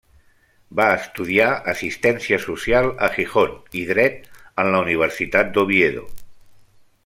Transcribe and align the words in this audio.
Va 0.77 0.85
estudiar 0.99 1.49
Assistència 1.73 2.39
Social 2.45 2.89
a 3.09 3.11
Gijón 3.17 3.53
i 3.83 3.87
Dret 3.93 4.19
en 4.65 4.73
la 4.77 4.81
Universitat 4.89 5.57
d'Oviedo. 5.59 6.07